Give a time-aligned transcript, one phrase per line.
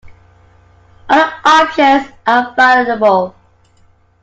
[1.07, 3.35] Other options are available.